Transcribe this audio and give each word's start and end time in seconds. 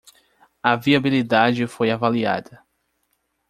A 0.63 0.75
viabilidade 0.77 1.67
foi 1.67 1.91
avaliada 1.91 2.63